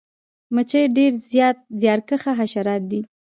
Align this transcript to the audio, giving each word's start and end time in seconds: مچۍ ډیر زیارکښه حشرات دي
مچۍ 0.53 0.83
ډیر 0.95 1.11
زیارکښه 1.81 2.31
حشرات 2.39 2.81
دي 2.91 3.01